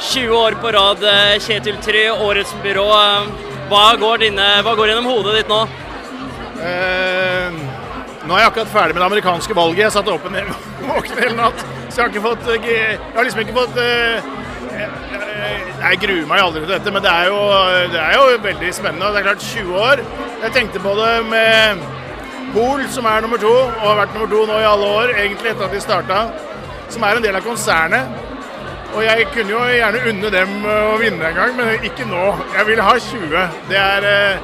[0.00, 2.86] 20 år på rad, eh, Kjetil Try, årets byrå.
[3.70, 5.60] Hva går, dine, hva går gjennom hodet ditt nå?
[6.64, 7.56] Eh,
[8.24, 9.84] nå er jeg akkurat ferdig med det amerikanske valget.
[9.86, 10.36] Jeg satt åpen
[10.90, 11.64] våken hele natt.
[11.88, 14.22] Så jeg har ikke fått eh, Jeg har liksom ikke fått jeg,
[15.84, 17.40] Jeg gruer meg aldri til dette, men det er, jo,
[17.92, 19.12] det er jo veldig spennende.
[19.14, 20.04] Det er klart 20 år.
[20.44, 21.84] Jeg tenkte på det med
[22.54, 25.50] Pol, som er nummer to, og har vært nummer to nå i alle år, egentlig
[25.50, 26.20] etter at de starta.
[26.92, 28.33] Som er en del av konsernet.
[28.94, 32.26] Og jeg kunne jo gjerne unne dem å vinne en gang, men ikke nå.
[32.54, 33.32] Jeg vil ha 20.
[33.70, 34.36] Det er eh,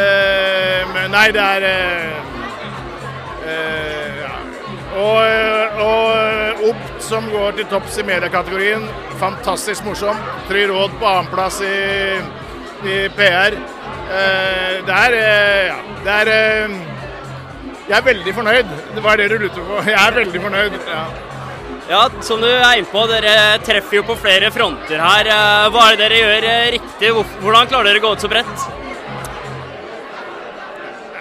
[0.00, 2.16] eh, Nei, det er eh,
[4.24, 4.32] ja.
[4.96, 8.88] Og, og Opt, som går til topps i mediekategorien.
[9.20, 10.18] Fantastisk morsom.
[10.48, 11.76] Try Råd på annenplass i,
[12.90, 13.54] i PR.
[14.86, 15.14] det er
[15.68, 16.26] Ja, det er
[17.86, 18.74] Jeg er veldig fornøyd.
[18.96, 19.78] Det var det du lurte på.
[19.86, 20.82] Jeg er veldig fornøyd.
[20.90, 21.06] ja.
[21.86, 25.28] Ja, som du er inne på, dere treffer jo på flere fronter her.
[25.70, 27.12] Hva er det dere gjør riktig?
[27.44, 28.64] Hvordan klarer dere å gå ut så bredt?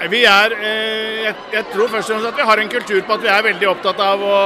[0.09, 3.23] Vi er jeg, jeg, tror først og fremst at vi har en kultur på at
[3.23, 4.39] vi er veldig opptatt av å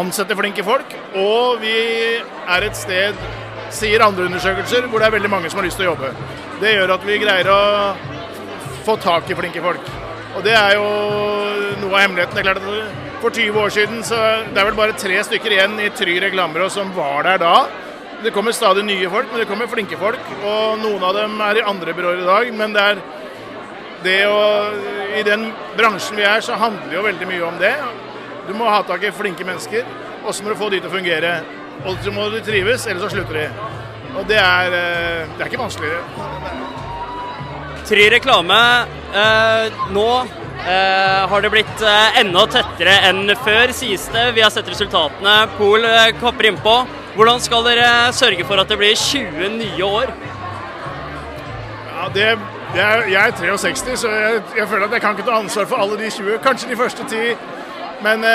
[0.00, 0.92] ansette flinke folk.
[1.20, 1.74] Og vi
[2.20, 3.24] er et sted,
[3.72, 6.12] sier andre undersøkelser, hvor det er veldig mange som har lyst til å jobbe.
[6.60, 7.62] Det gjør at vi greier å
[8.84, 9.88] få tak i flinke folk.
[10.34, 10.86] Og det er jo
[11.80, 12.36] noe av hemmeligheten.
[12.36, 14.16] Det er klart at For 20 år siden så
[14.52, 17.52] det er vel bare tre stykker igjen i Try reklamerå som var der da.
[18.20, 20.20] Det kommer stadig nye folk, men det kommer flinke folk.
[20.44, 22.50] Og noen av dem er i andre byråer i dag.
[22.58, 23.00] Men det er
[24.04, 24.42] det å
[25.16, 27.72] I den bransjen vi er, så handler det jo veldig mye om det.
[28.44, 29.88] Du må ha tak i flinke mennesker,
[30.20, 31.34] og så må du få de til å fungere.
[31.88, 33.48] Og så må de trives, ellers så slutter de.
[34.18, 34.80] Og det er,
[35.32, 36.04] det er ikke vanskeligere.
[37.88, 38.64] Try reklame.
[39.16, 40.08] Eh, nå
[40.68, 44.26] eh, har det blitt eh, enda tettere enn før, sies det.
[44.36, 45.36] Vi har sett resultatene.
[45.58, 45.86] Pol
[46.20, 46.76] kopper innpå.
[47.14, 50.14] Hvordan skal dere sørge for at det blir 20 nye år?
[51.94, 52.30] Ja, det,
[52.74, 55.68] det er, Jeg er 63, så jeg, jeg, føler at jeg kan ikke ta ansvar
[55.70, 56.40] for alle de 20.
[56.42, 57.22] Kanskje de første ti.
[58.02, 58.26] Men